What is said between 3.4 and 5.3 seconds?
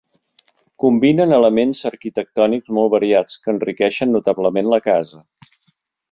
que enriqueixen notablement la casa.